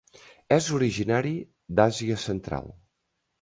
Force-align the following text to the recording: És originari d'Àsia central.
És 0.55 0.69
originari 0.77 1.33
d'Àsia 1.81 2.17
central. 2.25 2.73